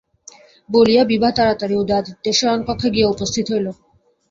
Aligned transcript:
বলিয়া 0.69 1.03
বিভা 1.03 1.29
তাড়াতাড়ি 1.37 1.75
উদয়াদিত্যের 1.75 2.35
শয়নকক্ষে 2.39 2.89
গিয়া 2.95 3.07
উপস্থিত 3.07 3.45
হইল। 3.53 3.67